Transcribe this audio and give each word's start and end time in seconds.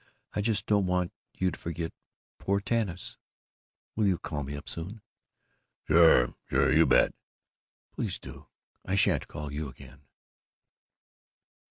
I 0.33 0.41
just 0.41 0.65
don't 0.65 0.87
want 0.87 1.13
you 1.37 1.51
to 1.51 1.59
forget 1.59 1.93
poor 2.39 2.59
Tanis. 2.59 3.17
Will 3.95 4.07
you 4.07 4.17
call 4.17 4.41
me 4.41 4.55
up 4.57 4.67
soon?" 4.67 5.03
"Sure! 5.85 6.33
Sure! 6.49 6.73
You 6.73 6.87
bet!" 6.87 7.13
"Please 7.93 8.17
do. 8.17 8.47
I 8.83 8.95
sha'n't 8.95 9.27
call 9.27 9.53
you 9.53 9.69
again." 9.69 10.01